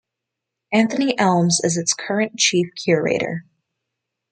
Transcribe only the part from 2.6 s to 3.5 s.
Curator.